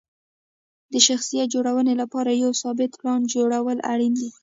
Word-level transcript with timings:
د 0.93 0.95
شخصیت 1.07 1.47
جوړونې 1.53 1.93
لپاره 2.01 2.31
یو 2.43 2.51
ثابت 2.61 2.91
پلان 2.99 3.21
جوړول 3.33 3.77
اړین 3.91 4.13
دي. 4.21 4.29